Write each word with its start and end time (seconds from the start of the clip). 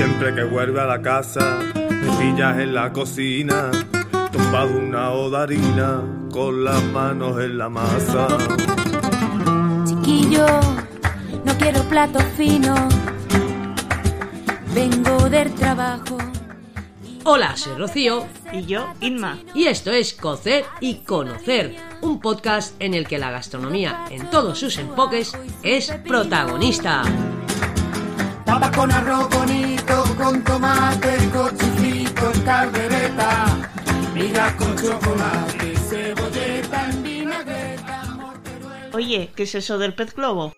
Siempre 0.00 0.34
que 0.34 0.44
vuelve 0.44 0.80
a 0.80 0.86
la 0.86 1.02
casa, 1.02 1.58
me 1.74 2.16
pillas 2.16 2.58
en 2.58 2.72
la 2.72 2.90
cocina, 2.90 3.70
tumbado 4.32 4.78
una 4.78 5.10
odarina, 5.10 6.00
con 6.32 6.64
las 6.64 6.82
manos 6.84 7.38
en 7.38 7.58
la 7.58 7.68
masa. 7.68 8.26
Chiquillo, 9.84 10.46
no 11.44 11.52
quiero 11.58 11.82
plato 11.82 12.18
fino, 12.34 12.74
vengo 14.74 15.28
del 15.28 15.54
trabajo. 15.54 16.16
Hola, 17.24 17.54
soy 17.58 17.76
Rocío 17.76 18.26
Y 18.54 18.64
yo, 18.64 18.94
Inma. 19.02 19.38
y 19.52 19.64
esto 19.66 19.90
es 19.90 20.14
Cocer 20.14 20.64
y 20.80 21.04
Conocer, 21.04 21.76
un 22.00 22.22
podcast 22.22 22.74
en 22.78 22.94
el 22.94 23.06
que 23.06 23.18
la 23.18 23.30
gastronomía 23.30 24.06
en 24.08 24.30
todos 24.30 24.60
sus 24.60 24.78
enfoques 24.78 25.36
es 25.62 25.92
protagonista. 26.08 27.02
Papa 28.50 28.70
con 28.72 28.90
arroz 28.90 29.30
bonito, 29.30 30.02
con 30.18 30.42
tomate, 30.42 31.16
cochifrito, 31.32 32.32
en 32.32 32.42
caldereta, 32.42 33.70
migas 34.12 34.54
con 34.54 34.76
chocolate, 34.76 35.76
cebolleta 35.76 36.90
en 36.90 37.00
vinagreta, 37.00 38.06
morteruela. 38.16 38.90
Oye, 38.92 39.30
¿qué 39.36 39.44
es 39.44 39.54
eso 39.54 39.78
del 39.78 39.94
pez 39.94 40.16
globo? 40.16 40.52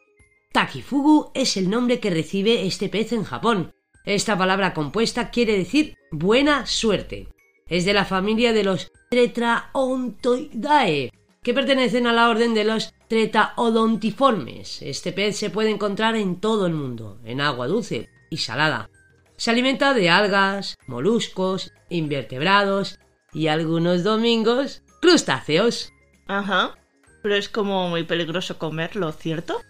Takifugu 0.52 1.32
es 1.34 1.58
el 1.58 1.68
nombre 1.68 2.00
que 2.00 2.08
recibe 2.08 2.66
este 2.66 2.88
pez 2.88 3.12
en 3.12 3.24
Japón. 3.24 3.74
Esta 4.06 4.38
palabra 4.38 4.72
compuesta 4.72 5.30
quiere 5.30 5.58
decir 5.58 5.98
buena 6.10 6.64
suerte. 6.64 7.28
Es 7.66 7.84
de 7.84 7.92
la 7.92 8.06
familia 8.06 8.54
de 8.54 8.64
los 8.64 8.90
Tetraodontidae, 9.10 11.12
que 11.42 11.54
pertenecen 11.54 12.06
a 12.06 12.12
la 12.12 12.28
orden 12.28 12.54
de 12.54 12.64
los 12.64 12.94
Tretaodontiformes. 13.08 14.80
Este 14.82 15.12
pez 15.12 15.36
se 15.36 15.50
puede 15.50 15.70
encontrar 15.70 16.16
en 16.16 16.40
todo 16.40 16.66
el 16.66 16.72
mundo, 16.72 17.20
en 17.24 17.40
agua 17.40 17.66
dulce 17.66 18.08
y 18.30 18.38
salada. 18.38 18.90
Se 19.36 19.50
alimenta 19.50 19.92
de 19.92 20.08
algas, 20.08 20.78
moluscos, 20.86 21.72
invertebrados 21.88 23.00
y 23.32 23.48
algunos 23.48 24.04
domingos 24.04 24.82
crustáceos. 25.00 25.92
Ajá. 26.28 26.78
Pero 27.22 27.34
es 27.34 27.48
como 27.48 27.88
muy 27.88 28.04
peligroso 28.04 28.58
comerlo, 28.58 29.10
¿cierto? 29.12 29.60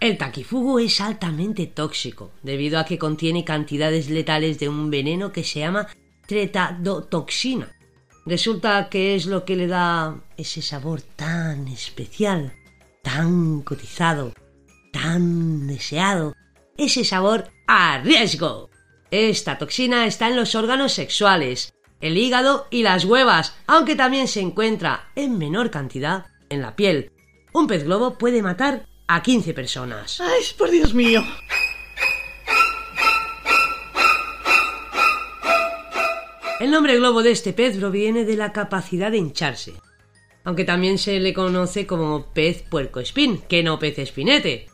El 0.00 0.18
takifugu 0.18 0.80
es 0.80 1.00
altamente 1.00 1.68
tóxico, 1.68 2.32
debido 2.42 2.80
a 2.80 2.84
que 2.84 2.98
contiene 2.98 3.44
cantidades 3.44 4.10
letales 4.10 4.58
de 4.58 4.68
un 4.68 4.90
veneno 4.90 5.30
que 5.30 5.44
se 5.44 5.60
llama 5.60 5.86
tretadotoxina. 6.26 7.72
Resulta 8.24 8.88
que 8.88 9.14
es 9.14 9.26
lo 9.26 9.44
que 9.44 9.56
le 9.56 9.66
da 9.66 10.20
ese 10.36 10.62
sabor 10.62 11.02
tan 11.02 11.66
especial, 11.68 12.52
tan 13.02 13.62
cotizado, 13.62 14.32
tan 14.92 15.66
deseado, 15.66 16.34
ese 16.76 17.04
sabor 17.04 17.50
a 17.66 17.98
riesgo. 17.98 18.70
Esta 19.10 19.58
toxina 19.58 20.06
está 20.06 20.28
en 20.28 20.36
los 20.36 20.54
órganos 20.54 20.92
sexuales, 20.92 21.74
el 22.00 22.16
hígado 22.16 22.66
y 22.70 22.82
las 22.82 23.04
huevas, 23.04 23.54
aunque 23.66 23.96
también 23.96 24.28
se 24.28 24.40
encuentra 24.40 25.10
en 25.16 25.36
menor 25.36 25.70
cantidad 25.70 26.26
en 26.48 26.62
la 26.62 26.76
piel. 26.76 27.10
Un 27.52 27.66
pez 27.66 27.84
globo 27.84 28.18
puede 28.18 28.40
matar 28.40 28.86
a 29.08 29.22
15 29.22 29.52
personas. 29.52 30.20
¡Ay, 30.20 30.42
por 30.56 30.70
Dios 30.70 30.94
mío! 30.94 31.22
El 36.62 36.70
nombre 36.70 36.94
globo 36.94 37.24
de 37.24 37.32
este 37.32 37.52
pez 37.52 37.76
proviene 37.76 38.24
de 38.24 38.36
la 38.36 38.52
capacidad 38.52 39.10
de 39.10 39.18
hincharse, 39.18 39.72
aunque 40.44 40.62
también 40.62 40.96
se 40.96 41.18
le 41.18 41.34
conoce 41.34 41.88
como 41.88 42.26
pez 42.32 42.62
puercoespín, 42.62 43.38
que 43.48 43.64
no 43.64 43.80
pez 43.80 43.98
espinete. 43.98 44.66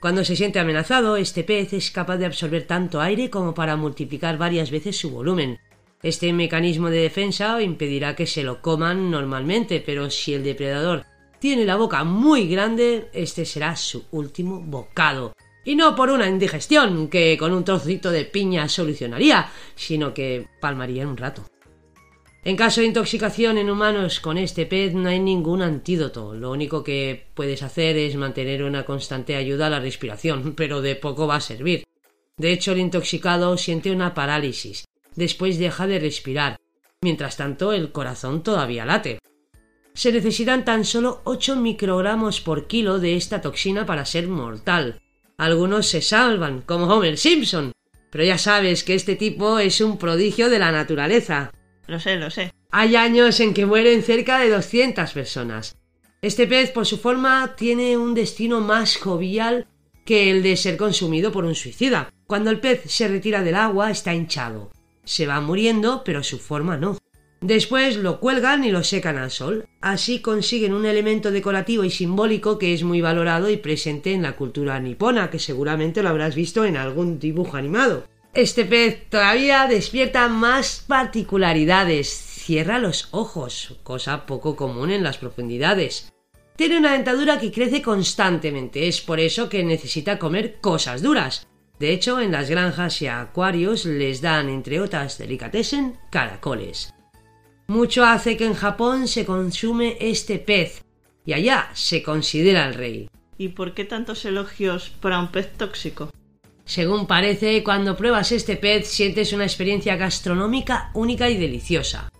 Cuando 0.00 0.22
se 0.22 0.36
siente 0.36 0.58
amenazado, 0.58 1.16
este 1.16 1.42
pez 1.42 1.72
es 1.72 1.90
capaz 1.92 2.18
de 2.18 2.26
absorber 2.26 2.66
tanto 2.66 3.00
aire 3.00 3.30
como 3.30 3.54
para 3.54 3.76
multiplicar 3.76 4.36
varias 4.36 4.70
veces 4.70 4.98
su 4.98 5.12
volumen. 5.12 5.58
Este 6.02 6.30
mecanismo 6.34 6.90
de 6.90 7.00
defensa 7.00 7.62
impedirá 7.62 8.14
que 8.14 8.26
se 8.26 8.42
lo 8.42 8.60
coman 8.60 9.10
normalmente, 9.10 9.80
pero 9.80 10.10
si 10.10 10.34
el 10.34 10.44
depredador 10.44 11.06
tiene 11.38 11.64
la 11.64 11.76
boca 11.76 12.04
muy 12.04 12.48
grande, 12.48 13.08
este 13.14 13.46
será 13.46 13.76
su 13.76 14.04
último 14.10 14.60
bocado. 14.60 15.32
Y 15.64 15.76
no 15.76 15.94
por 15.94 16.10
una 16.10 16.28
indigestión 16.28 17.08
que 17.08 17.36
con 17.38 17.52
un 17.52 17.64
trocito 17.64 18.10
de 18.10 18.24
piña 18.24 18.68
solucionaría, 18.68 19.50
sino 19.74 20.14
que 20.14 20.48
palmaría 20.60 21.02
en 21.02 21.08
un 21.08 21.16
rato. 21.16 21.44
En 22.42 22.56
caso 22.56 22.80
de 22.80 22.86
intoxicación 22.86 23.58
en 23.58 23.68
humanos 23.68 24.18
con 24.18 24.38
este 24.38 24.64
pez 24.64 24.94
no 24.94 25.10
hay 25.10 25.20
ningún 25.20 25.60
antídoto. 25.60 26.34
Lo 26.34 26.50
único 26.50 26.82
que 26.82 27.26
puedes 27.34 27.62
hacer 27.62 27.98
es 27.98 28.16
mantener 28.16 28.62
una 28.62 28.86
constante 28.86 29.36
ayuda 29.36 29.66
a 29.66 29.70
la 29.70 29.80
respiración, 29.80 30.54
pero 30.56 30.80
de 30.80 30.96
poco 30.96 31.26
va 31.26 31.36
a 31.36 31.40
servir. 31.40 31.84
De 32.38 32.52
hecho, 32.52 32.72
el 32.72 32.78
intoxicado 32.78 33.58
siente 33.58 33.90
una 33.90 34.14
parálisis. 34.14 34.86
Después 35.14 35.58
deja 35.58 35.86
de 35.86 35.98
respirar. 35.98 36.56
Mientras 37.02 37.36
tanto, 37.36 37.74
el 37.74 37.92
corazón 37.92 38.42
todavía 38.42 38.86
late. 38.86 39.18
Se 39.92 40.10
necesitan 40.10 40.64
tan 40.64 40.86
solo 40.86 41.20
8 41.24 41.56
microgramos 41.56 42.40
por 42.40 42.66
kilo 42.66 42.98
de 42.98 43.16
esta 43.16 43.42
toxina 43.42 43.84
para 43.84 44.06
ser 44.06 44.28
mortal. 44.28 45.02
Algunos 45.40 45.86
se 45.86 46.02
salvan, 46.02 46.60
como 46.60 46.84
Homer 46.84 47.16
Simpson. 47.16 47.72
Pero 48.10 48.24
ya 48.24 48.36
sabes 48.36 48.84
que 48.84 48.94
este 48.94 49.16
tipo 49.16 49.58
es 49.58 49.80
un 49.80 49.96
prodigio 49.96 50.50
de 50.50 50.58
la 50.58 50.70
naturaleza. 50.70 51.50
Lo 51.86 51.98
sé, 51.98 52.16
lo 52.16 52.30
sé. 52.30 52.52
Hay 52.70 52.94
años 52.94 53.40
en 53.40 53.54
que 53.54 53.64
mueren 53.64 54.02
cerca 54.02 54.38
de 54.38 54.50
200 54.50 55.10
personas. 55.14 55.78
Este 56.20 56.46
pez, 56.46 56.72
por 56.72 56.84
su 56.84 56.98
forma, 56.98 57.56
tiene 57.56 57.96
un 57.96 58.12
destino 58.12 58.60
más 58.60 58.98
jovial 58.98 59.66
que 60.04 60.30
el 60.30 60.42
de 60.42 60.58
ser 60.58 60.76
consumido 60.76 61.32
por 61.32 61.46
un 61.46 61.54
suicida. 61.54 62.12
Cuando 62.26 62.50
el 62.50 62.60
pez 62.60 62.82
se 62.92 63.08
retira 63.08 63.42
del 63.42 63.56
agua 63.56 63.90
está 63.90 64.12
hinchado. 64.12 64.70
Se 65.04 65.26
va 65.26 65.40
muriendo, 65.40 66.04
pero 66.04 66.22
su 66.22 66.38
forma 66.38 66.76
no. 66.76 66.98
Después 67.40 67.96
lo 67.96 68.20
cuelgan 68.20 68.64
y 68.64 68.70
lo 68.70 68.84
secan 68.84 69.16
al 69.16 69.30
sol. 69.30 69.66
Así 69.80 70.20
consiguen 70.20 70.74
un 70.74 70.84
elemento 70.84 71.30
decorativo 71.30 71.84
y 71.84 71.90
simbólico 71.90 72.58
que 72.58 72.74
es 72.74 72.82
muy 72.82 73.00
valorado 73.00 73.48
y 73.48 73.56
presente 73.56 74.12
en 74.12 74.22
la 74.22 74.36
cultura 74.36 74.78
nipona, 74.78 75.30
que 75.30 75.38
seguramente 75.38 76.02
lo 76.02 76.10
habrás 76.10 76.34
visto 76.34 76.66
en 76.66 76.76
algún 76.76 77.18
dibujo 77.18 77.56
animado. 77.56 78.04
Este 78.34 78.64
pez 78.64 79.08
todavía 79.08 79.66
despierta 79.66 80.28
más 80.28 80.84
particularidades. 80.86 82.08
Cierra 82.08 82.78
los 82.78 83.08
ojos, 83.10 83.78
cosa 83.82 84.26
poco 84.26 84.54
común 84.54 84.90
en 84.90 85.02
las 85.02 85.16
profundidades. 85.16 86.12
Tiene 86.56 86.76
una 86.76 86.92
dentadura 86.92 87.40
que 87.40 87.50
crece 87.50 87.80
constantemente, 87.80 88.86
es 88.86 89.00
por 89.00 89.18
eso 89.18 89.48
que 89.48 89.64
necesita 89.64 90.18
comer 90.18 90.58
cosas 90.60 91.00
duras. 91.00 91.46
De 91.78 91.90
hecho, 91.92 92.20
en 92.20 92.32
las 92.32 92.50
granjas 92.50 93.00
y 93.00 93.06
acuarios 93.06 93.86
les 93.86 94.20
dan, 94.20 94.50
entre 94.50 94.78
otras 94.80 95.16
delicatessen, 95.16 95.96
caracoles. 96.10 96.92
Mucho 97.70 98.04
hace 98.04 98.36
que 98.36 98.46
en 98.46 98.54
Japón 98.54 99.06
se 99.06 99.24
consume 99.24 99.96
este 100.00 100.40
pez 100.40 100.82
y 101.24 101.34
allá 101.34 101.70
se 101.72 102.02
considera 102.02 102.66
el 102.66 102.74
rey. 102.74 103.08
¿Y 103.38 103.50
por 103.50 103.74
qué 103.74 103.84
tantos 103.84 104.24
elogios 104.24 104.90
para 105.00 105.20
un 105.20 105.28
pez 105.28 105.52
tóxico? 105.56 106.10
Según 106.64 107.06
parece, 107.06 107.62
cuando 107.62 107.96
pruebas 107.96 108.32
este 108.32 108.56
pez 108.56 108.88
sientes 108.88 109.32
una 109.32 109.44
experiencia 109.44 109.94
gastronómica 109.94 110.90
única 110.94 111.30
y 111.30 111.36
deliciosa. 111.36 112.10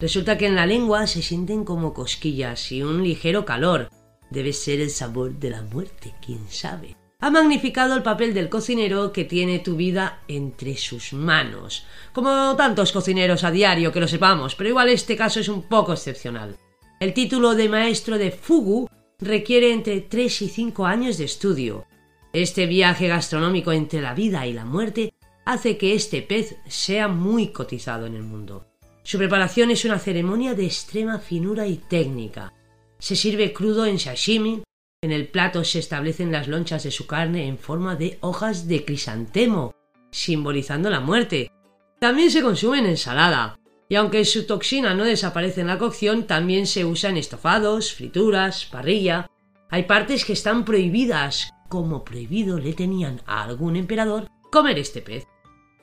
Resulta 0.00 0.36
que 0.36 0.46
en 0.46 0.56
la 0.56 0.66
lengua 0.66 1.06
se 1.06 1.22
sienten 1.22 1.62
como 1.62 1.94
cosquillas 1.94 2.72
y 2.72 2.82
un 2.82 3.04
ligero 3.04 3.44
calor. 3.44 3.90
Debe 4.30 4.52
ser 4.52 4.80
el 4.80 4.90
sabor 4.90 5.38
de 5.38 5.50
la 5.50 5.62
muerte, 5.62 6.12
quién 6.26 6.44
sabe. 6.48 6.96
Ha 7.20 7.30
magnificado 7.30 7.96
el 7.96 8.04
papel 8.04 8.32
del 8.32 8.48
cocinero 8.48 9.12
que 9.12 9.24
tiene 9.24 9.58
tu 9.58 9.74
vida 9.74 10.22
entre 10.28 10.76
sus 10.76 11.12
manos. 11.12 11.84
Como 12.12 12.54
tantos 12.54 12.92
cocineros 12.92 13.42
a 13.42 13.50
diario 13.50 13.90
que 13.90 13.98
lo 13.98 14.06
sepamos, 14.06 14.54
pero 14.54 14.70
igual 14.70 14.88
este 14.88 15.16
caso 15.16 15.40
es 15.40 15.48
un 15.48 15.62
poco 15.62 15.92
excepcional. 15.92 16.56
El 17.00 17.14
título 17.14 17.56
de 17.56 17.68
maestro 17.68 18.18
de 18.18 18.30
Fugu 18.30 18.88
requiere 19.18 19.72
entre 19.72 20.00
3 20.00 20.42
y 20.42 20.48
5 20.48 20.86
años 20.86 21.18
de 21.18 21.24
estudio. 21.24 21.86
Este 22.32 22.66
viaje 22.66 23.08
gastronómico 23.08 23.72
entre 23.72 24.00
la 24.00 24.14
vida 24.14 24.46
y 24.46 24.52
la 24.52 24.64
muerte 24.64 25.12
hace 25.44 25.76
que 25.76 25.94
este 25.94 26.22
pez 26.22 26.54
sea 26.68 27.08
muy 27.08 27.48
cotizado 27.48 28.06
en 28.06 28.14
el 28.14 28.22
mundo. 28.22 28.68
Su 29.02 29.18
preparación 29.18 29.72
es 29.72 29.84
una 29.84 29.98
ceremonia 29.98 30.54
de 30.54 30.66
extrema 30.66 31.18
finura 31.18 31.66
y 31.66 31.78
técnica. 31.78 32.52
Se 33.00 33.16
sirve 33.16 33.52
crudo 33.52 33.86
en 33.86 33.98
sashimi, 33.98 34.62
en 35.02 35.12
el 35.12 35.28
plato 35.28 35.62
se 35.62 35.78
establecen 35.78 36.32
las 36.32 36.48
lonchas 36.48 36.82
de 36.82 36.90
su 36.90 37.06
carne 37.06 37.46
en 37.46 37.58
forma 37.58 37.94
de 37.94 38.18
hojas 38.20 38.66
de 38.66 38.84
crisantemo, 38.84 39.74
simbolizando 40.10 40.90
la 40.90 41.00
muerte. 41.00 41.52
También 42.00 42.30
se 42.30 42.42
consume 42.42 42.80
en 42.80 42.86
ensalada, 42.86 43.58
y 43.88 43.94
aunque 43.94 44.24
su 44.24 44.46
toxina 44.46 44.94
no 44.94 45.04
desaparece 45.04 45.60
en 45.60 45.68
la 45.68 45.78
cocción, 45.78 46.26
también 46.26 46.66
se 46.66 46.84
usa 46.84 47.10
en 47.10 47.16
estofados, 47.16 47.94
frituras, 47.94 48.64
parrilla. 48.64 49.30
Hay 49.70 49.84
partes 49.84 50.24
que 50.24 50.32
están 50.32 50.64
prohibidas, 50.64 51.52
como 51.68 52.04
prohibido 52.04 52.58
le 52.58 52.72
tenían 52.72 53.22
a 53.26 53.44
algún 53.44 53.76
emperador 53.76 54.28
comer 54.50 54.78
este 54.78 55.00
pez. 55.00 55.26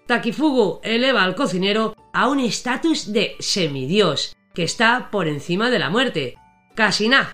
Takifugu 0.08 0.82
eleva 0.84 1.24
al 1.24 1.36
cocinero 1.36 1.96
a 2.14 2.28
un 2.28 2.40
estatus 2.42 3.14
de 3.14 3.36
semidios, 3.40 4.36
que 4.54 4.64
está 4.64 5.10
por 5.10 5.28
encima 5.28 5.70
de 5.70 5.80
la 5.80 5.90
muerte. 5.90 6.36
Casi 6.76 7.08
nada. 7.08 7.34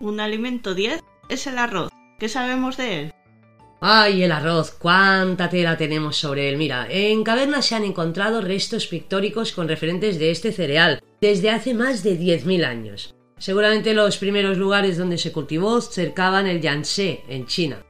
Un 0.00 0.20
alimento 0.20 0.74
10 0.74 1.02
es 1.28 1.46
el 1.46 1.58
arroz. 1.58 1.90
¿Qué 2.18 2.28
sabemos 2.28 2.76
de 2.76 3.00
él? 3.00 3.12
Ay, 3.80 4.22
el 4.22 4.32
arroz, 4.32 4.72
cuánta 4.72 5.48
tela 5.48 5.76
tenemos 5.76 6.16
sobre 6.16 6.48
él. 6.48 6.56
Mira, 6.56 6.86
en 6.90 7.22
cavernas 7.22 7.66
se 7.66 7.74
han 7.74 7.84
encontrado 7.84 8.40
restos 8.40 8.86
pictóricos 8.86 9.52
con 9.52 9.68
referentes 9.68 10.18
de 10.18 10.30
este 10.30 10.52
cereal 10.52 11.02
desde 11.20 11.50
hace 11.50 11.74
más 11.74 12.02
de 12.02 12.18
10.000 12.18 12.64
años. 12.64 13.14
Seguramente 13.38 13.94
los 13.94 14.18
primeros 14.18 14.56
lugares 14.56 14.98
donde 14.98 15.18
se 15.18 15.32
cultivó 15.32 15.80
cercaban 15.80 16.46
el 16.46 16.60
Yangtze, 16.60 17.22
en 17.28 17.46
China. 17.46 17.84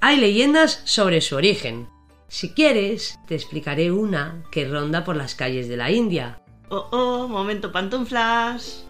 Hay 0.00 0.18
leyendas 0.18 0.82
sobre 0.84 1.20
su 1.20 1.36
origen. 1.36 1.88
Si 2.28 2.50
quieres, 2.54 3.18
te 3.26 3.34
explicaré 3.34 3.90
una 3.90 4.44
que 4.50 4.66
ronda 4.66 5.04
por 5.04 5.16
las 5.16 5.34
calles 5.34 5.68
de 5.68 5.76
la 5.76 5.90
India. 5.90 6.40
Oh, 6.70 6.88
oh, 6.92 7.28
momento 7.28 7.72
pantuflas. 7.72 8.86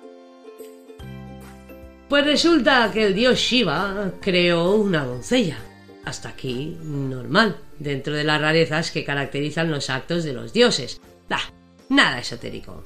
Pues 2.12 2.26
resulta 2.26 2.91
que 2.93 3.06
el 3.06 3.14
dios 3.14 3.38
Shiva 3.38 4.12
creó 4.20 4.75
una 4.75 5.06
doncella. 5.06 5.56
Hasta 6.05 6.29
aquí, 6.29 6.76
normal, 6.82 7.56
dentro 7.79 8.12
de 8.12 8.23
las 8.23 8.38
rarezas 8.38 8.91
que 8.91 9.03
caracterizan 9.03 9.70
los 9.70 9.88
actos 9.88 10.23
de 10.23 10.35
los 10.35 10.53
dioses. 10.53 11.00
Bah, 11.26 11.41
nada 11.88 12.19
esotérico. 12.19 12.85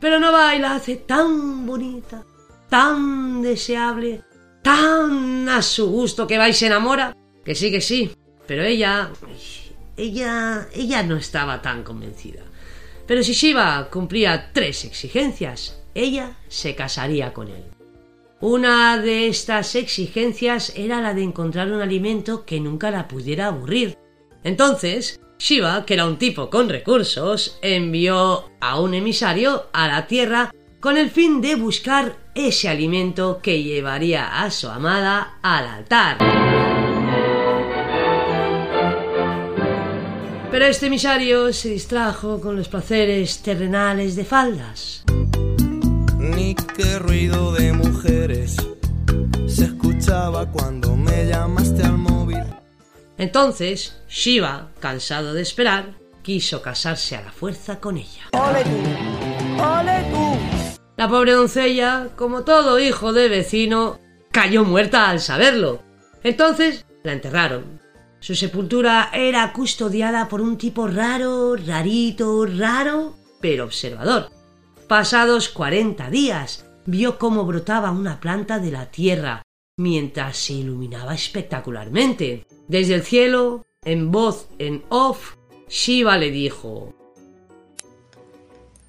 Pero 0.00 0.18
Nova 0.18 0.52
la 0.56 0.74
hace 0.74 0.96
tan 0.96 1.66
bonita, 1.68 2.24
tan 2.68 3.42
deseable, 3.42 4.22
tan 4.60 5.48
a 5.48 5.62
su 5.62 5.88
gusto 5.88 6.26
que 6.26 6.38
va 6.38 6.48
y 6.48 6.52
se 6.52 6.66
enamora. 6.66 7.16
Que 7.44 7.54
sí, 7.54 7.70
que 7.70 7.80
sí. 7.80 8.10
Pero 8.48 8.64
ella... 8.64 9.10
Ella... 9.96 10.66
Ella 10.74 11.04
no 11.04 11.16
estaba 11.16 11.62
tan 11.62 11.84
convencida. 11.84 12.42
Pero 13.06 13.22
si 13.22 13.34
Shiva 13.34 13.88
cumplía 13.88 14.50
tres 14.52 14.84
exigencias, 14.84 15.80
ella 15.94 16.32
se 16.48 16.74
casaría 16.74 17.32
con 17.32 17.46
él. 17.46 17.77
Una 18.40 18.98
de 18.98 19.26
estas 19.26 19.74
exigencias 19.74 20.72
era 20.76 21.00
la 21.00 21.12
de 21.12 21.24
encontrar 21.24 21.72
un 21.72 21.80
alimento 21.80 22.44
que 22.44 22.60
nunca 22.60 22.92
la 22.92 23.08
pudiera 23.08 23.48
aburrir. 23.48 23.98
Entonces, 24.44 25.20
Shiva, 25.40 25.84
que 25.84 25.94
era 25.94 26.06
un 26.06 26.18
tipo 26.18 26.48
con 26.48 26.68
recursos, 26.68 27.58
envió 27.62 28.44
a 28.60 28.80
un 28.80 28.94
emisario 28.94 29.66
a 29.72 29.88
la 29.88 30.06
Tierra 30.06 30.54
con 30.78 30.96
el 30.96 31.10
fin 31.10 31.40
de 31.40 31.56
buscar 31.56 32.16
ese 32.32 32.68
alimento 32.68 33.40
que 33.42 33.60
llevaría 33.60 34.40
a 34.40 34.52
su 34.52 34.68
amada 34.68 35.40
al 35.42 35.66
altar. 35.66 36.18
Pero 40.52 40.64
este 40.64 40.86
emisario 40.86 41.52
se 41.52 41.70
distrajo 41.70 42.40
con 42.40 42.56
los 42.56 42.68
placeres 42.68 43.42
terrenales 43.42 44.14
de 44.14 44.24
faldas. 44.24 45.04
Ni 46.38 46.54
qué 46.54 47.00
ruido 47.00 47.50
de 47.50 47.72
mujeres 47.72 48.54
se 49.48 49.64
escuchaba 49.64 50.48
cuando 50.52 50.94
me 50.94 51.26
llamaste 51.26 51.82
al 51.82 51.98
móvil. 51.98 52.44
Entonces, 53.16 54.00
Shiva, 54.08 54.68
cansado 54.78 55.34
de 55.34 55.42
esperar, 55.42 55.96
quiso 56.22 56.62
casarse 56.62 57.16
a 57.16 57.22
la 57.22 57.32
fuerza 57.32 57.80
con 57.80 57.96
ella. 57.96 58.28
¡Ole 58.34 58.62
tú! 58.62 59.62
¡Ole 59.64 60.04
tú! 60.12 60.78
La 60.96 61.08
pobre 61.08 61.32
doncella, 61.32 62.10
como 62.14 62.44
todo 62.44 62.78
hijo 62.78 63.12
de 63.12 63.28
vecino, 63.28 63.98
cayó 64.30 64.62
muerta 64.62 65.10
al 65.10 65.18
saberlo. 65.18 65.82
Entonces 66.22 66.86
la 67.02 67.14
enterraron. 67.14 67.80
Su 68.20 68.36
sepultura 68.36 69.10
era 69.12 69.52
custodiada 69.52 70.28
por 70.28 70.40
un 70.40 70.56
tipo 70.56 70.86
raro, 70.86 71.56
rarito, 71.56 72.46
raro, 72.46 73.16
pero 73.40 73.64
observador. 73.64 74.37
Pasados 74.88 75.50
40 75.50 76.08
días, 76.08 76.64
vio 76.86 77.18
cómo 77.18 77.44
brotaba 77.44 77.90
una 77.90 78.20
planta 78.20 78.58
de 78.58 78.70
la 78.70 78.90
tierra, 78.90 79.42
mientras 79.76 80.38
se 80.38 80.54
iluminaba 80.54 81.14
espectacularmente. 81.14 82.46
Desde 82.68 82.94
el 82.94 83.02
cielo, 83.02 83.66
en 83.84 84.10
voz 84.10 84.48
en 84.58 84.82
off, 84.88 85.34
Shiva 85.68 86.16
le 86.16 86.30
dijo 86.30 86.94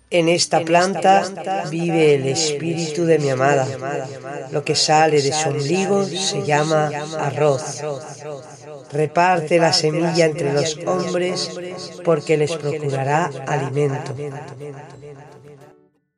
En 0.10 0.30
esta 0.30 0.62
planta 0.62 1.66
vive 1.70 2.16
el 2.16 2.28
espíritu 2.28 3.04
de 3.04 3.20
mi 3.20 3.30
amada. 3.30 3.68
Lo 4.54 4.64
que 4.64 4.76
sale 4.76 5.22
de 5.22 5.34
su 5.34 5.50
ombligo 5.50 6.06
se 6.06 6.46
llama 6.46 6.92
arroz. 7.20 7.84
Reparte 8.94 9.60
la 9.60 9.74
semilla 9.74 10.28
entre 10.28 10.54
los 10.54 10.78
hombres 10.86 11.52
porque 12.06 12.38
les 12.38 12.56
procurará 12.56 13.26
alimento. 13.46 14.16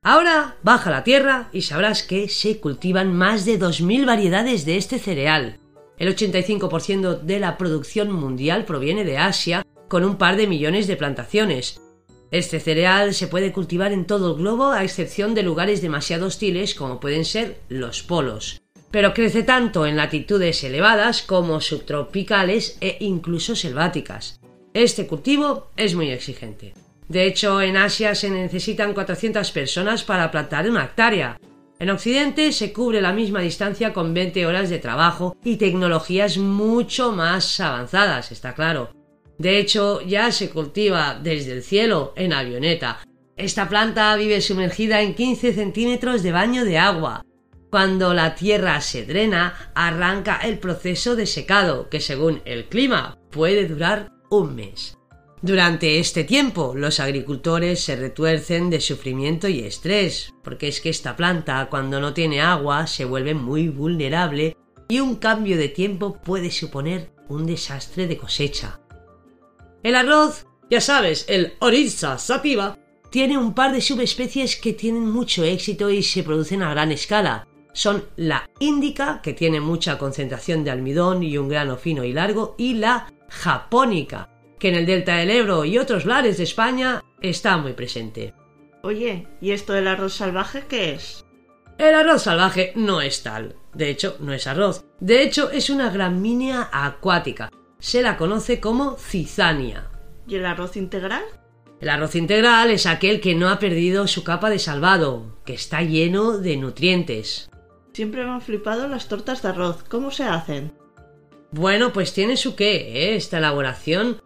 Ahora 0.03 0.55
baja 0.63 0.89
la 0.89 1.03
tierra 1.03 1.49
y 1.53 1.61
sabrás 1.61 2.01
que 2.01 2.27
se 2.27 2.59
cultivan 2.59 3.13
más 3.13 3.45
de 3.45 3.59
2.000 3.59 4.07
variedades 4.07 4.65
de 4.65 4.77
este 4.77 4.97
cereal. 4.97 5.59
El 5.99 6.15
85% 6.15 7.21
de 7.21 7.39
la 7.39 7.55
producción 7.55 8.11
mundial 8.11 8.65
proviene 8.65 9.03
de 9.03 9.19
Asia, 9.19 9.63
con 9.87 10.03
un 10.03 10.15
par 10.15 10.37
de 10.37 10.47
millones 10.47 10.87
de 10.87 10.95
plantaciones. 10.95 11.79
Este 12.31 12.59
cereal 12.59 13.13
se 13.13 13.27
puede 13.27 13.51
cultivar 13.51 13.91
en 13.91 14.07
todo 14.07 14.31
el 14.31 14.37
globo 14.41 14.71
a 14.71 14.83
excepción 14.83 15.35
de 15.35 15.43
lugares 15.43 15.83
demasiado 15.83 16.25
hostiles 16.25 16.73
como 16.73 16.99
pueden 16.99 17.23
ser 17.23 17.59
los 17.69 18.01
polos. 18.01 18.59
Pero 18.89 19.13
crece 19.13 19.43
tanto 19.43 19.85
en 19.85 19.97
latitudes 19.97 20.63
elevadas 20.63 21.21
como 21.21 21.61
subtropicales 21.61 22.75
e 22.81 22.97
incluso 23.01 23.55
selváticas. 23.55 24.39
Este 24.73 25.05
cultivo 25.05 25.69
es 25.77 25.93
muy 25.93 26.09
exigente. 26.09 26.73
De 27.11 27.27
hecho, 27.27 27.61
en 27.61 27.75
Asia 27.75 28.15
se 28.15 28.29
necesitan 28.29 28.93
400 28.93 29.51
personas 29.51 30.05
para 30.05 30.31
plantar 30.31 30.69
una 30.69 30.85
hectárea. 30.85 31.37
En 31.77 31.89
Occidente 31.89 32.53
se 32.53 32.71
cubre 32.71 33.01
la 33.01 33.11
misma 33.11 33.41
distancia 33.41 33.91
con 33.91 34.13
20 34.13 34.45
horas 34.45 34.69
de 34.69 34.79
trabajo 34.79 35.35
y 35.43 35.57
tecnologías 35.57 36.37
mucho 36.37 37.11
más 37.11 37.59
avanzadas, 37.59 38.31
está 38.31 38.53
claro. 38.53 38.93
De 39.37 39.59
hecho, 39.59 39.99
ya 39.99 40.31
se 40.31 40.51
cultiva 40.51 41.19
desde 41.21 41.51
el 41.51 41.63
cielo 41.63 42.13
en 42.15 42.31
avioneta. 42.31 43.01
Esta 43.35 43.67
planta 43.67 44.15
vive 44.15 44.39
sumergida 44.39 45.01
en 45.01 45.13
15 45.13 45.51
centímetros 45.51 46.23
de 46.23 46.31
baño 46.31 46.63
de 46.63 46.77
agua. 46.77 47.25
Cuando 47.69 48.13
la 48.13 48.35
tierra 48.35 48.79
se 48.79 49.05
drena, 49.05 49.73
arranca 49.75 50.37
el 50.37 50.59
proceso 50.59 51.17
de 51.17 51.25
secado, 51.25 51.89
que 51.89 51.99
según 51.99 52.41
el 52.45 52.69
clima 52.69 53.17
puede 53.31 53.67
durar 53.67 54.13
un 54.29 54.55
mes. 54.55 54.97
Durante 55.43 55.97
este 55.97 56.23
tiempo, 56.23 56.73
los 56.75 56.99
agricultores 56.99 57.83
se 57.83 57.95
retuercen 57.95 58.69
de 58.69 58.79
sufrimiento 58.79 59.47
y 59.47 59.61
estrés, 59.61 60.31
porque 60.43 60.67
es 60.67 60.81
que 60.81 60.89
esta 60.89 61.15
planta, 61.15 61.67
cuando 61.67 61.99
no 61.99 62.13
tiene 62.13 62.41
agua, 62.41 62.85
se 62.85 63.05
vuelve 63.05 63.33
muy 63.33 63.67
vulnerable 63.67 64.55
y 64.87 64.99
un 64.99 65.15
cambio 65.15 65.57
de 65.57 65.69
tiempo 65.69 66.21
puede 66.21 66.51
suponer 66.51 67.11
un 67.27 67.47
desastre 67.47 68.05
de 68.05 68.17
cosecha. 68.17 68.81
El 69.81 69.95
arroz, 69.95 70.45
ya 70.69 70.79
sabes, 70.79 71.25
el 71.27 71.53
Oryza 71.59 72.19
sativa, 72.19 72.77
tiene 73.09 73.35
un 73.35 73.55
par 73.55 73.73
de 73.73 73.81
subespecies 73.81 74.57
que 74.57 74.73
tienen 74.73 75.09
mucho 75.09 75.43
éxito 75.43 75.89
y 75.89 76.03
se 76.03 76.21
producen 76.21 76.61
a 76.61 76.69
gran 76.69 76.91
escala. 76.91 77.47
Son 77.73 78.05
la 78.15 78.47
índica, 78.59 79.21
que 79.23 79.33
tiene 79.33 79.59
mucha 79.59 79.97
concentración 79.97 80.63
de 80.63 80.69
almidón 80.69 81.23
y 81.23 81.37
un 81.39 81.49
grano 81.49 81.77
fino 81.77 82.03
y 82.03 82.13
largo, 82.13 82.53
y 82.59 82.75
la 82.75 83.11
japónica, 83.27 84.29
que 84.61 84.69
en 84.69 84.75
el 84.75 84.85
delta 84.85 85.17
del 85.17 85.31
Ebro 85.31 85.65
y 85.65 85.79
otros 85.79 86.05
lares 86.05 86.37
de 86.37 86.43
España 86.43 87.03
está 87.19 87.57
muy 87.57 87.73
presente. 87.73 88.35
Oye, 88.83 89.27
¿y 89.41 89.51
esto 89.51 89.73
del 89.73 89.87
arroz 89.87 90.13
salvaje 90.13 90.65
qué 90.69 90.93
es? 90.93 91.25
El 91.79 91.95
arroz 91.95 92.21
salvaje 92.21 92.71
no 92.75 93.01
es 93.01 93.23
tal. 93.23 93.55
De 93.73 93.89
hecho, 93.89 94.17
no 94.19 94.33
es 94.33 94.45
arroz. 94.45 94.85
De 94.99 95.23
hecho, 95.23 95.49
es 95.49 95.71
una 95.71 95.89
gramínea 95.89 96.69
acuática. 96.71 97.49
Se 97.79 98.03
la 98.03 98.17
conoce 98.17 98.59
como 98.59 98.97
cizania. 98.97 99.89
¿Y 100.27 100.35
el 100.35 100.45
arroz 100.45 100.77
integral? 100.77 101.23
El 101.79 101.89
arroz 101.89 102.13
integral 102.13 102.69
es 102.69 102.85
aquel 102.85 103.19
que 103.19 103.33
no 103.33 103.49
ha 103.49 103.57
perdido 103.57 104.07
su 104.07 104.23
capa 104.23 104.51
de 104.51 104.59
salvado, 104.59 105.39
que 105.43 105.55
está 105.55 105.81
lleno 105.81 106.37
de 106.37 106.57
nutrientes. 106.57 107.49
Siempre 107.93 108.23
me 108.23 108.29
han 108.29 108.41
flipado 108.41 108.87
las 108.87 109.07
tortas 109.07 109.41
de 109.41 109.49
arroz. 109.49 109.83
¿Cómo 109.89 110.11
se 110.11 110.25
hacen? 110.25 110.71
Bueno, 111.49 111.91
pues 111.91 112.13
tiene 112.13 112.37
su 112.37 112.55
qué, 112.55 112.75
¿eh? 112.75 113.15
esta 113.15 113.39
elaboración. 113.39 114.21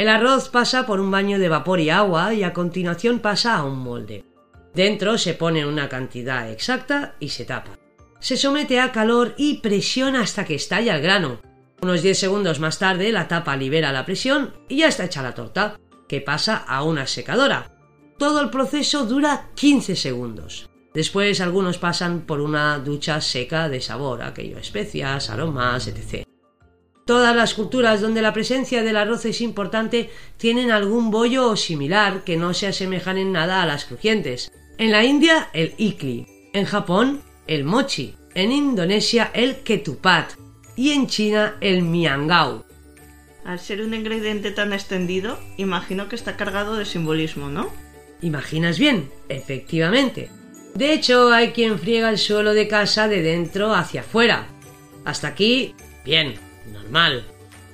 El 0.00 0.08
arroz 0.08 0.48
pasa 0.48 0.86
por 0.86 0.98
un 0.98 1.10
baño 1.10 1.38
de 1.38 1.50
vapor 1.50 1.78
y 1.78 1.90
agua 1.90 2.32
y 2.32 2.42
a 2.42 2.54
continuación 2.54 3.18
pasa 3.18 3.56
a 3.56 3.64
un 3.64 3.80
molde. 3.80 4.24
Dentro 4.72 5.18
se 5.18 5.34
pone 5.34 5.66
una 5.66 5.90
cantidad 5.90 6.50
exacta 6.50 7.16
y 7.20 7.28
se 7.28 7.44
tapa. 7.44 7.78
Se 8.18 8.38
somete 8.38 8.80
a 8.80 8.92
calor 8.92 9.34
y 9.36 9.58
presión 9.58 10.16
hasta 10.16 10.46
que 10.46 10.54
estalla 10.54 10.96
el 10.96 11.02
grano. 11.02 11.42
Unos 11.82 12.00
10 12.00 12.18
segundos 12.18 12.60
más 12.60 12.78
tarde 12.78 13.12
la 13.12 13.28
tapa 13.28 13.54
libera 13.58 13.92
la 13.92 14.06
presión 14.06 14.54
y 14.70 14.78
ya 14.78 14.88
está 14.88 15.04
hecha 15.04 15.20
la 15.20 15.34
torta, 15.34 15.78
que 16.08 16.22
pasa 16.22 16.56
a 16.56 16.82
una 16.82 17.06
secadora. 17.06 17.70
Todo 18.16 18.40
el 18.40 18.48
proceso 18.48 19.04
dura 19.04 19.50
15 19.54 19.96
segundos. 19.96 20.70
Después 20.94 21.42
algunos 21.42 21.76
pasan 21.76 22.22
por 22.22 22.40
una 22.40 22.78
ducha 22.78 23.20
seca 23.20 23.68
de 23.68 23.82
sabor, 23.82 24.22
aquello 24.22 24.56
especias, 24.56 25.28
aromas, 25.28 25.88
etc. 25.88 26.24
Todas 27.10 27.34
las 27.34 27.54
culturas 27.54 28.00
donde 28.00 28.22
la 28.22 28.32
presencia 28.32 28.84
del 28.84 28.96
arroz 28.96 29.24
es 29.24 29.40
importante 29.40 30.10
tienen 30.36 30.70
algún 30.70 31.10
bollo 31.10 31.48
o 31.48 31.56
similar 31.56 32.22
que 32.22 32.36
no 32.36 32.54
se 32.54 32.68
asemejan 32.68 33.18
en 33.18 33.32
nada 33.32 33.64
a 33.64 33.66
las 33.66 33.84
crujientes. 33.84 34.52
En 34.78 34.92
la 34.92 35.02
India, 35.02 35.50
el 35.52 35.74
ikli. 35.76 36.28
En 36.52 36.66
Japón, 36.66 37.20
el 37.48 37.64
mochi. 37.64 38.14
En 38.36 38.52
Indonesia, 38.52 39.32
el 39.34 39.56
ketupat. 39.64 40.34
Y 40.76 40.92
en 40.92 41.08
China, 41.08 41.56
el 41.60 41.82
miangao. 41.82 42.64
Al 43.44 43.58
ser 43.58 43.82
un 43.82 43.92
ingrediente 43.92 44.52
tan 44.52 44.72
extendido, 44.72 45.36
imagino 45.56 46.08
que 46.08 46.14
está 46.14 46.36
cargado 46.36 46.76
de 46.76 46.84
simbolismo, 46.84 47.48
¿no? 47.48 47.72
¿Imaginas 48.22 48.78
bien? 48.78 49.10
Efectivamente. 49.28 50.30
De 50.76 50.92
hecho, 50.92 51.32
hay 51.32 51.48
quien 51.48 51.80
friega 51.80 52.08
el 52.08 52.18
suelo 52.18 52.54
de 52.54 52.68
casa 52.68 53.08
de 53.08 53.20
dentro 53.20 53.74
hacia 53.74 54.02
afuera. 54.02 54.46
Hasta 55.04 55.26
aquí, 55.26 55.74
bien, 56.04 56.34
normal. 56.70 57.24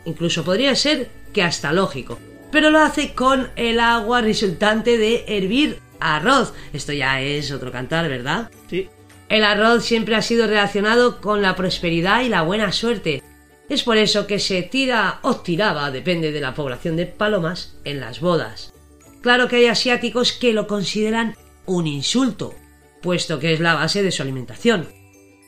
Incluso 0.05 0.45
podría 0.45 0.75
ser 0.75 1.11
que 1.33 1.43
hasta 1.43 1.73
lógico. 1.73 2.19
Pero 2.51 2.71
lo 2.71 2.79
hace 2.79 3.15
con 3.15 3.51
el 3.57 3.81
agua 3.81 4.21
resultante 4.21 4.99
de 4.99 5.25
hervir 5.29 5.81
arroz. 6.01 6.55
Esto 6.73 6.93
ya 6.93 7.21
es 7.21 7.51
otro 7.53 7.73
cantar, 7.73 8.09
¿verdad? 8.09 8.51
Sí. 8.71 8.89
El 9.29 9.45
arroz 9.45 9.85
siempre 9.85 10.15
ha 10.15 10.23
sido 10.23 10.47
relacionado 10.47 11.21
con 11.21 11.43
la 11.43 11.57
prosperidad 11.57 12.23
y 12.23 12.29
la 12.29 12.43
buena 12.43 12.73
suerte. 12.73 13.23
Es 13.69 13.83
por 13.83 13.97
eso 13.97 14.29
que 14.29 14.39
se 14.39 14.63
tira 14.63 15.19
o 15.23 15.37
tiraba, 15.37 15.91
depende 15.91 16.31
de 16.31 16.41
la 16.41 16.55
población 16.55 16.97
de 16.97 17.07
palomas, 17.07 17.77
en 17.85 17.99
las 17.99 18.21
bodas. 18.21 18.73
Claro 19.23 19.49
que 19.49 19.57
hay 19.57 19.67
asiáticos 19.67 20.33
que 20.33 20.53
lo 20.53 20.69
consideran 20.69 21.37
un 21.67 21.89
insulto, 21.89 22.55
puesto 23.03 23.41
que 23.41 23.53
es 23.53 23.59
la 23.59 23.75
base 23.75 24.05
de 24.05 24.13
su 24.13 24.23
alimentación. 24.23 24.89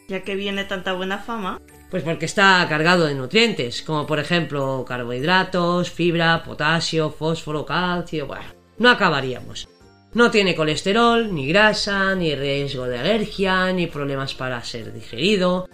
Ya 0.09 0.23
que 0.23 0.35
viene 0.35 0.65
tanta 0.65 0.95
buena 0.95 1.19
fama, 1.19 1.61
Pues 1.91 2.03
porque 2.03 2.27
está 2.27 2.67
cargado 2.69 3.07
de 3.07 3.15
nutrientes, 3.15 3.83
como 3.83 4.07
por 4.07 4.19
ejemplo 4.19 4.85
carbohidratos, 4.87 5.91
fibra, 5.91 6.43
potasio, 6.45 7.11
fósforo, 7.11 7.65
calcio, 7.65 8.27
bueno, 8.27 8.45
no 8.79 8.91
acabaríamos. 8.91 9.69
No 10.13 10.31
tiene 10.31 10.55
colesterol, 10.55 11.35
ni 11.35 11.47
grasa, 11.49 12.15
ni 12.15 12.35
riesgo 12.35 12.85
de 12.87 12.99
alergia, 12.99 13.73
ni 13.73 13.87
problemas 13.87 14.35
para 14.35 14.63
ser 14.65 14.93
digerido. 14.93 15.69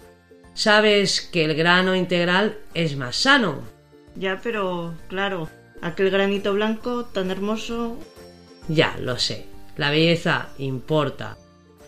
Sabes 0.53 1.21
que 1.21 1.43
el 1.45 1.53
grano 1.55 1.95
integral 1.95 2.59
es 2.73 2.95
más 2.95 3.17
sano. 3.17 3.63
ya 4.15 4.39
pero 4.41 4.93
claro, 5.09 5.49
aquel 5.81 6.09
granito 6.11 6.53
blanco 6.53 7.05
tan 7.05 7.29
hermoso, 7.31 7.97
Ya, 8.69 8.95
lo 8.99 9.19
sé, 9.19 9.47
la 9.77 9.89
belleza 9.89 10.49
importa. 10.57 11.37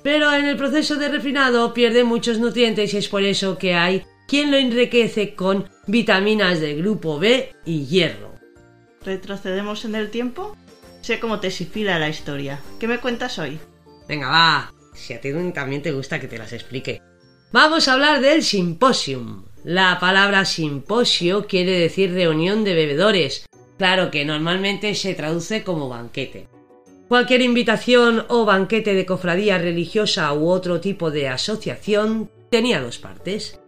Pero 0.03 0.33
en 0.33 0.45
el 0.45 0.57
proceso 0.57 0.95
de 0.95 1.09
refinado 1.09 1.73
pierde 1.73 2.03
muchos 2.03 2.39
nutrientes 2.39 2.93
y 2.93 2.97
es 2.97 3.07
por 3.07 3.23
eso 3.23 3.57
que 3.57 3.73
hay 3.73 4.03
quien 4.27 4.51
lo 4.51 4.57
enriquece 4.57 5.35
con 5.35 5.69
vitaminas 5.87 6.59
del 6.59 6.77
grupo 6.77 7.17
B 7.17 7.53
y 7.65 7.85
hierro. 7.85 8.35
retrocedemos 9.03 9.85
en 9.85 9.95
el 9.95 10.11
tiempo. 10.11 10.55
Sé 11.01 11.19
cómo 11.19 11.39
te 11.39 11.49
sifila 11.49 11.97
la 11.97 12.09
historia. 12.09 12.59
¿Qué 12.79 12.87
me 12.87 12.99
cuentas 12.99 13.39
hoy? 13.39 13.57
Venga, 14.07 14.29
va, 14.29 14.73
si 14.93 15.13
a 15.13 15.21
ti 15.21 15.29
también 15.53 15.81
te 15.81 15.93
gusta 15.93 16.19
que 16.19 16.27
te 16.27 16.37
las 16.37 16.51
explique. 16.51 17.01
Vamos 17.53 17.87
a 17.87 17.93
hablar 17.93 18.19
del 18.19 18.43
simposium. 18.43 19.45
La 19.63 19.97
palabra 19.99 20.43
simposio 20.43 21.47
quiere 21.47 21.79
decir 21.79 22.13
reunión 22.13 22.65
de 22.65 22.73
bebedores. 22.73 23.45
Claro 23.77 24.11
que 24.11 24.25
normalmente 24.25 24.93
se 24.95 25.13
traduce 25.13 25.63
como 25.63 25.87
banquete. 25.87 26.49
Cualquier 27.07 27.41
invitación 27.41 28.25
o 28.27 28.43
banquete 28.43 28.93
de 28.93 29.05
cofradía 29.05 29.57
religiosa 29.57 30.33
u 30.33 30.49
otro 30.49 30.81
tipo 30.81 31.11
de 31.11 31.29
asociación 31.29 32.29
tenía 32.49 32.81
dos 32.81 32.97
partes. 32.97 33.59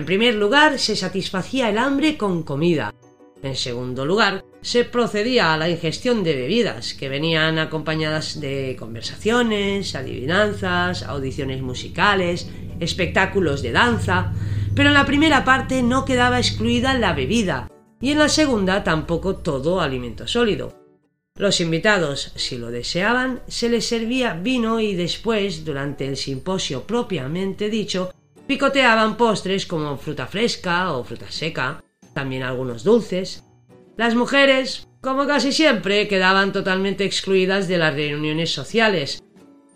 En 0.00 0.06
primer 0.06 0.34
lugar, 0.34 0.78
se 0.78 0.96
satisfacía 0.96 1.68
el 1.68 1.76
hambre 1.76 2.16
con 2.16 2.42
comida. 2.42 2.94
En 3.42 3.54
segundo 3.54 4.06
lugar, 4.06 4.46
se 4.62 4.86
procedía 4.86 5.52
a 5.52 5.58
la 5.58 5.68
ingestión 5.68 6.24
de 6.24 6.34
bebidas, 6.34 6.94
que 6.94 7.10
venían 7.10 7.58
acompañadas 7.58 8.40
de 8.40 8.76
conversaciones, 8.78 9.94
adivinanzas, 9.94 11.02
audiciones 11.02 11.60
musicales, 11.60 12.48
espectáculos 12.80 13.60
de 13.60 13.72
danza, 13.72 14.32
pero 14.74 14.88
en 14.88 14.94
la 14.94 15.04
primera 15.04 15.44
parte 15.44 15.82
no 15.82 16.06
quedaba 16.06 16.38
excluida 16.38 16.94
la 16.94 17.12
bebida, 17.12 17.70
y 18.00 18.12
en 18.12 18.20
la 18.20 18.30
segunda 18.30 18.82
tampoco 18.82 19.36
todo 19.36 19.82
alimento 19.82 20.26
sólido. 20.26 20.80
Los 21.36 21.60
invitados, 21.60 22.32
si 22.36 22.56
lo 22.56 22.70
deseaban, 22.70 23.42
se 23.48 23.68
les 23.68 23.86
servía 23.86 24.32
vino 24.32 24.80
y 24.80 24.94
después, 24.94 25.62
durante 25.62 26.08
el 26.08 26.16
simposio 26.16 26.84
propiamente 26.84 27.68
dicho, 27.68 28.10
picoteaban 28.50 29.16
postres 29.16 29.64
como 29.64 29.96
fruta 29.96 30.26
fresca 30.26 30.90
o 30.90 31.04
fruta 31.04 31.30
seca, 31.30 31.84
también 32.12 32.42
algunos 32.42 32.82
dulces. 32.82 33.44
Las 33.96 34.16
mujeres, 34.16 34.88
como 35.00 35.24
casi 35.28 35.52
siempre, 35.52 36.08
quedaban 36.08 36.50
totalmente 36.50 37.04
excluidas 37.04 37.68
de 37.68 37.78
las 37.78 37.94
reuniones 37.94 38.50
sociales. 38.50 39.22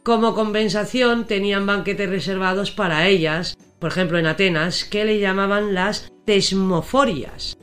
Como 0.03 0.35
compensación 0.35 1.29
tenían 1.29 1.67
banquetes 1.67 2.11
reservados 2.11 2.73
para 2.73 3.07
ellas, 3.07 3.57
por 3.79 3.93
ejemplo 3.93 4.19
en 4.19 4.27
Atenas, 4.27 4.85
que 4.85 5.05
le 5.05 5.21
llamaban 5.21 5.73
las 5.73 6.11
tesmoforias. 6.27 7.57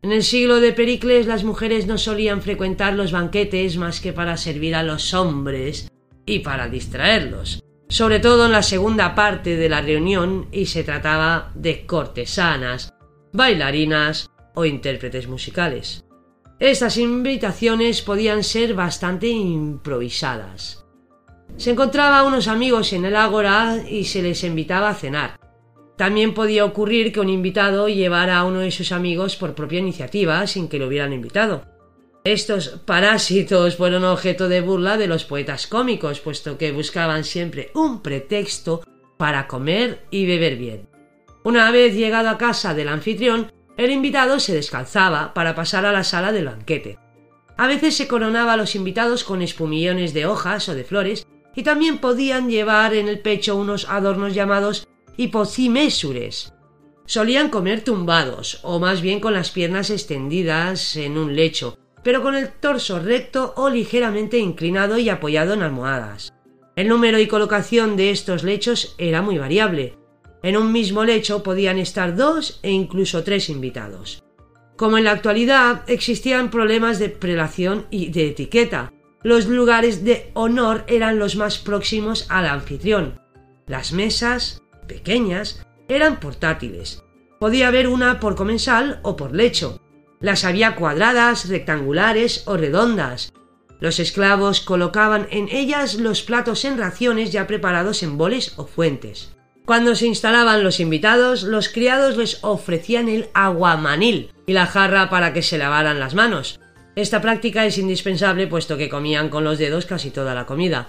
En 0.00 0.12
el 0.12 0.22
siglo 0.22 0.60
de 0.60 0.72
Pericles 0.72 1.26
las 1.26 1.42
mujeres 1.42 1.88
no 1.88 1.98
solían 1.98 2.40
frecuentar 2.40 2.94
los 2.94 3.10
banquetes 3.10 3.78
más 3.78 4.00
que 4.00 4.12
para 4.12 4.36
servir 4.36 4.76
a 4.76 4.84
los 4.84 5.12
hombres 5.12 5.90
y 6.24 6.38
para 6.38 6.68
distraerlos, 6.68 7.64
sobre 7.92 8.20
todo 8.20 8.46
en 8.46 8.52
la 8.52 8.62
segunda 8.62 9.14
parte 9.14 9.54
de 9.54 9.68
la 9.68 9.82
reunión 9.82 10.48
y 10.50 10.64
se 10.64 10.82
trataba 10.82 11.52
de 11.54 11.84
cortesanas, 11.84 12.94
bailarinas 13.34 14.30
o 14.54 14.64
intérpretes 14.64 15.28
musicales. 15.28 16.02
Estas 16.58 16.96
invitaciones 16.96 18.00
podían 18.00 18.44
ser 18.44 18.72
bastante 18.72 19.28
improvisadas. 19.28 20.86
Se 21.58 21.72
encontraba 21.72 22.22
unos 22.22 22.48
amigos 22.48 22.94
en 22.94 23.04
el 23.04 23.14
ágora 23.14 23.84
y 23.86 24.04
se 24.04 24.22
les 24.22 24.42
invitaba 24.42 24.88
a 24.88 24.94
cenar. 24.94 25.38
También 25.98 26.32
podía 26.32 26.64
ocurrir 26.64 27.12
que 27.12 27.20
un 27.20 27.28
invitado 27.28 27.88
llevara 27.88 28.38
a 28.38 28.44
uno 28.44 28.60
de 28.60 28.70
sus 28.70 28.90
amigos 28.90 29.36
por 29.36 29.54
propia 29.54 29.80
iniciativa 29.80 30.46
sin 30.46 30.68
que 30.68 30.78
lo 30.78 30.86
hubieran 30.86 31.12
invitado. 31.12 31.71
Estos 32.24 32.68
parásitos 32.84 33.76
fueron 33.76 34.04
objeto 34.04 34.48
de 34.48 34.60
burla 34.60 34.96
de 34.96 35.08
los 35.08 35.24
poetas 35.24 35.66
cómicos, 35.66 36.20
puesto 36.20 36.56
que 36.56 36.70
buscaban 36.70 37.24
siempre 37.24 37.72
un 37.74 38.00
pretexto 38.00 38.82
para 39.16 39.48
comer 39.48 40.04
y 40.12 40.24
beber 40.24 40.56
bien. 40.56 40.88
Una 41.42 41.72
vez 41.72 41.96
llegado 41.96 42.28
a 42.28 42.38
casa 42.38 42.74
del 42.74 42.86
anfitrión, 42.86 43.50
el 43.76 43.90
invitado 43.90 44.38
se 44.38 44.54
descalzaba 44.54 45.34
para 45.34 45.56
pasar 45.56 45.84
a 45.84 45.90
la 45.90 46.04
sala 46.04 46.30
del 46.30 46.44
banquete. 46.44 46.96
A 47.56 47.66
veces 47.66 47.96
se 47.96 48.06
coronaba 48.06 48.52
a 48.52 48.56
los 48.56 48.76
invitados 48.76 49.24
con 49.24 49.42
espumillones 49.42 50.14
de 50.14 50.26
hojas 50.26 50.68
o 50.68 50.76
de 50.76 50.84
flores, 50.84 51.26
y 51.56 51.64
también 51.64 51.98
podían 51.98 52.48
llevar 52.48 52.94
en 52.94 53.08
el 53.08 53.18
pecho 53.18 53.56
unos 53.56 53.88
adornos 53.88 54.32
llamados 54.32 54.86
hipocimésures. 55.16 56.52
Solían 57.04 57.50
comer 57.50 57.82
tumbados, 57.82 58.60
o 58.62 58.78
más 58.78 59.02
bien 59.02 59.18
con 59.18 59.34
las 59.34 59.50
piernas 59.50 59.90
extendidas 59.90 60.96
en 60.96 61.18
un 61.18 61.34
lecho, 61.34 61.76
pero 62.02 62.22
con 62.22 62.34
el 62.34 62.50
torso 62.50 62.98
recto 62.98 63.54
o 63.56 63.70
ligeramente 63.70 64.38
inclinado 64.38 64.98
y 64.98 65.08
apoyado 65.08 65.54
en 65.54 65.62
almohadas. 65.62 66.32
El 66.74 66.88
número 66.88 67.18
y 67.18 67.26
colocación 67.26 67.96
de 67.96 68.10
estos 68.10 68.44
lechos 68.44 68.94
era 68.98 69.20
muy 69.20 69.38
variable. 69.38 69.98
En 70.42 70.56
un 70.56 70.72
mismo 70.72 71.04
lecho 71.04 71.42
podían 71.42 71.78
estar 71.78 72.16
dos 72.16 72.58
e 72.62 72.70
incluso 72.70 73.22
tres 73.22 73.48
invitados. 73.48 74.22
Como 74.76 74.98
en 74.98 75.04
la 75.04 75.12
actualidad 75.12 75.84
existían 75.86 76.50
problemas 76.50 76.98
de 76.98 77.10
prelación 77.10 77.86
y 77.90 78.10
de 78.10 78.28
etiqueta, 78.28 78.92
los 79.22 79.46
lugares 79.46 80.02
de 80.02 80.30
honor 80.34 80.84
eran 80.88 81.18
los 81.18 81.36
más 81.36 81.58
próximos 81.58 82.26
al 82.28 82.46
anfitrión. 82.46 83.20
Las 83.66 83.92
mesas, 83.92 84.62
pequeñas, 84.88 85.64
eran 85.88 86.18
portátiles. 86.18 87.04
Podía 87.38 87.68
haber 87.68 87.86
una 87.86 88.18
por 88.18 88.34
comensal 88.34 89.00
o 89.02 89.14
por 89.14 89.34
lecho. 89.34 89.80
Las 90.22 90.44
había 90.44 90.76
cuadradas, 90.76 91.48
rectangulares 91.48 92.44
o 92.46 92.56
redondas. 92.56 93.32
Los 93.80 93.98
esclavos 93.98 94.60
colocaban 94.60 95.26
en 95.30 95.48
ellas 95.50 95.96
los 95.96 96.22
platos 96.22 96.64
en 96.64 96.78
raciones 96.78 97.32
ya 97.32 97.48
preparados 97.48 98.04
en 98.04 98.16
boles 98.16 98.54
o 98.56 98.66
fuentes. 98.66 99.34
Cuando 99.64 99.96
se 99.96 100.06
instalaban 100.06 100.62
los 100.62 100.78
invitados, 100.78 101.42
los 101.42 101.68
criados 101.68 102.16
les 102.16 102.38
ofrecían 102.42 103.08
el 103.08 103.28
aguamanil 103.34 104.30
y 104.46 104.52
la 104.52 104.66
jarra 104.66 105.10
para 105.10 105.32
que 105.32 105.42
se 105.42 105.58
lavaran 105.58 105.98
las 105.98 106.14
manos. 106.14 106.60
Esta 106.94 107.20
práctica 107.20 107.66
es 107.66 107.78
indispensable 107.78 108.46
puesto 108.46 108.76
que 108.76 108.88
comían 108.88 109.28
con 109.28 109.42
los 109.42 109.58
dedos 109.58 109.86
casi 109.86 110.10
toda 110.10 110.34
la 110.34 110.46
comida. 110.46 110.88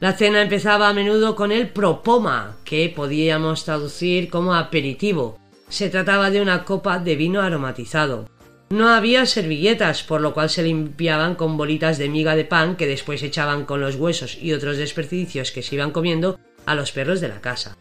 La 0.00 0.12
cena 0.12 0.42
empezaba 0.42 0.88
a 0.88 0.92
menudo 0.92 1.34
con 1.34 1.52
el 1.52 1.70
propoma, 1.70 2.56
que 2.64 2.92
podíamos 2.94 3.64
traducir 3.64 4.30
como 4.30 4.54
aperitivo. 4.54 5.38
Se 5.68 5.88
trataba 5.88 6.30
de 6.30 6.40
una 6.40 6.64
copa 6.64 6.98
de 6.98 7.16
vino 7.16 7.40
aromatizado. 7.40 8.28
No 8.70 8.90
había 8.90 9.24
servilletas, 9.24 10.02
por 10.02 10.20
lo 10.20 10.34
cual 10.34 10.50
se 10.50 10.62
limpiaban 10.62 11.36
con 11.36 11.56
bolitas 11.56 11.96
de 11.96 12.10
miga 12.10 12.36
de 12.36 12.44
pan 12.44 12.76
que 12.76 12.86
después 12.86 13.22
echaban 13.22 13.64
con 13.64 13.80
los 13.80 13.96
huesos 13.96 14.36
y 14.40 14.52
otros 14.52 14.76
desperdicios 14.76 15.52
que 15.52 15.62
se 15.62 15.76
iban 15.76 15.90
comiendo 15.90 16.38
a 16.66 16.74
los 16.74 16.92
perros 16.92 17.20
de 17.20 17.28
la 17.28 17.40
casa. 17.40 17.78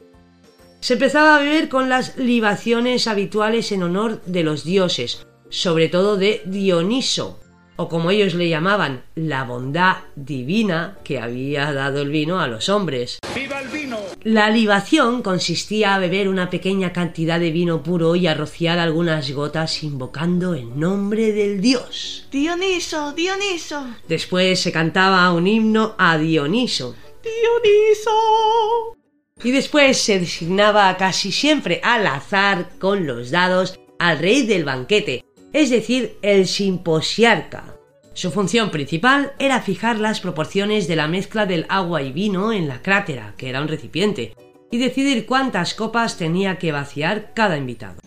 Se 0.80 0.94
empezaba 0.94 1.36
a 1.36 1.42
beber 1.42 1.68
con 1.68 1.90
las 1.90 2.18
libaciones 2.18 3.08
habituales 3.08 3.72
en 3.72 3.84
honor 3.84 4.22
de 4.26 4.44
los 4.44 4.64
dioses, 4.64 5.28
sobre 5.50 5.90
todo 5.90 6.16
de 6.16 6.42
Dioniso, 6.46 7.42
o 7.76 7.90
como 7.90 8.12
ellos 8.12 8.34
le 8.34 8.48
llamaban, 8.48 9.04
la 9.16 9.44
bondad 9.44 9.98
divina 10.16 10.98
que 11.04 11.20
había 11.20 11.74
dado 11.74 12.02
el 12.02 12.10
vino 12.10 12.40
a 12.40 12.48
los 12.48 12.70
hombres. 12.70 13.20
¡Viva 13.36 13.62
el 13.62 13.68
vino! 13.68 13.87
La 14.24 14.50
libación 14.50 15.22
consistía 15.22 15.96
a 15.96 16.00
beber 16.00 16.28
una 16.28 16.50
pequeña 16.50 16.92
cantidad 16.92 17.40
de 17.40 17.52
vino 17.52 17.84
puro 17.84 18.16
y 18.16 18.28
a 18.28 18.34
rociar 18.34 18.80
algunas 18.80 19.32
gotas 19.32 19.84
invocando 19.84 20.54
el 20.56 20.78
nombre 20.78 21.32
del 21.32 21.62
dios. 21.62 22.28
Dioniso, 22.32 23.14
Dioniso. 23.14 23.86
Después 24.08 24.60
se 24.60 24.72
cantaba 24.72 25.32
un 25.32 25.48
himno 25.48 25.96
a 25.98 26.18
Dioniso. 26.18 26.96
Dioniso. 27.24 28.96
Y 29.44 29.52
después 29.52 29.98
se 29.98 30.20
designaba 30.20 30.98
casi 30.98 31.32
siempre 31.32 31.80
al 31.84 32.08
azar 32.08 32.72
con 32.80 33.06
los 33.06 33.30
dados 33.30 33.80
al 34.00 34.18
rey 34.18 34.46
del 34.48 34.66
banquete, 34.66 35.24
es 35.54 35.70
decir, 35.70 36.18
el 36.22 36.48
simposiarca. 36.48 37.77
Su 38.18 38.32
función 38.32 38.72
principal 38.72 39.34
era 39.38 39.62
fijar 39.62 40.00
las 40.00 40.22
proporciones 40.22 40.88
de 40.88 40.96
la 40.96 41.08
mezcla 41.08 41.46
del 41.46 41.68
agua 41.70 42.02
y 42.02 42.12
vino 42.12 42.52
en 42.52 42.68
la 42.68 42.82
crátera, 42.82 43.36
que 43.38 43.48
era 43.48 43.62
un 43.62 43.68
recipiente, 43.68 44.34
y 44.72 44.80
decidir 44.80 45.28
cuántas 45.28 45.76
copas 45.76 46.18
tenía 46.18 46.58
que 46.58 46.72
vaciar 46.72 47.34
cada 47.36 47.58
invitado. 47.58 48.02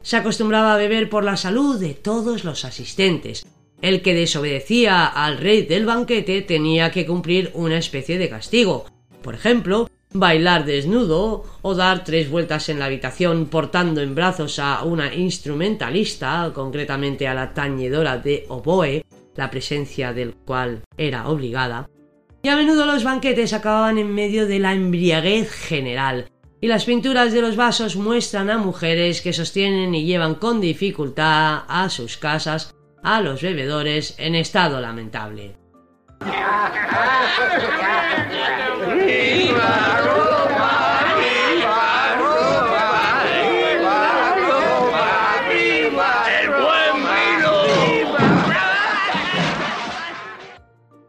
Se 0.00 0.16
acostumbraba 0.16 0.74
a 0.74 0.76
beber 0.76 1.10
por 1.10 1.24
la 1.24 1.36
salud 1.36 1.76
de 1.80 1.94
todos 1.94 2.44
los 2.44 2.64
asistentes. 2.64 3.44
El 3.82 4.00
que 4.00 4.14
desobedecía 4.14 5.06
al 5.06 5.38
rey 5.38 5.62
del 5.62 5.86
banquete 5.86 6.40
tenía 6.42 6.92
que 6.92 7.04
cumplir 7.04 7.50
una 7.54 7.78
especie 7.78 8.16
de 8.16 8.30
castigo. 8.30 8.86
Por 9.22 9.34
ejemplo, 9.34 9.90
bailar 10.12 10.66
desnudo 10.66 11.44
o 11.62 11.74
dar 11.74 12.04
tres 12.04 12.30
vueltas 12.30 12.68
en 12.68 12.78
la 12.78 12.84
habitación 12.84 13.46
portando 13.46 14.02
en 14.02 14.14
brazos 14.14 14.60
a 14.60 14.84
una 14.84 15.12
instrumentalista, 15.12 16.52
concretamente 16.54 17.26
a 17.26 17.34
la 17.34 17.52
tañedora 17.52 18.18
de 18.18 18.46
oboe, 18.48 19.04
la 19.38 19.50
presencia 19.50 20.12
del 20.12 20.34
cual 20.34 20.82
era 20.96 21.28
obligada, 21.28 21.88
y 22.42 22.48
a 22.48 22.56
menudo 22.56 22.86
los 22.86 23.04
banquetes 23.04 23.52
acababan 23.52 23.96
en 23.96 24.12
medio 24.12 24.48
de 24.48 24.58
la 24.58 24.74
embriaguez 24.74 25.52
general, 25.52 26.28
y 26.60 26.66
las 26.66 26.84
pinturas 26.84 27.32
de 27.32 27.40
los 27.40 27.54
vasos 27.54 27.94
muestran 27.94 28.50
a 28.50 28.58
mujeres 28.58 29.22
que 29.22 29.32
sostienen 29.32 29.94
y 29.94 30.04
llevan 30.04 30.34
con 30.34 30.60
dificultad 30.60 31.62
a 31.68 31.88
sus 31.88 32.16
casas 32.16 32.74
a 33.04 33.20
los 33.20 33.40
bebedores 33.40 34.16
en 34.18 34.34
estado 34.34 34.80
lamentable. 34.80 35.54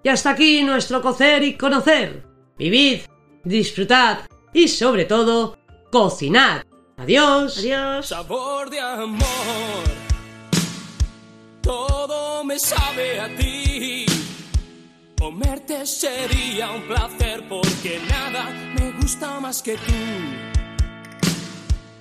Y 0.03 0.09
hasta 0.09 0.31
aquí 0.31 0.63
nuestro 0.63 1.01
cocer 1.01 1.43
y 1.43 1.57
conocer. 1.57 2.23
Vivid, 2.57 3.01
disfrutad 3.43 4.19
y 4.53 4.67
sobre 4.67 5.05
todo, 5.05 5.57
cocinad. 5.91 6.63
Adiós. 6.97 7.57
Adiós. 7.57 8.07
Sabor 8.07 8.69
de 8.69 8.79
amor. 8.79 9.25
Todo 11.61 12.43
me 12.43 12.57
sabe 12.59 13.19
a 13.19 13.27
ti. 13.35 14.05
Comerte 15.17 15.85
sería 15.85 16.71
un 16.71 16.83
placer 16.83 17.47
porque 17.47 18.01
nada 18.09 18.49
me 18.79 18.91
gusta 18.93 19.39
más 19.39 19.61
que 19.61 19.75
tú. 19.75 20.58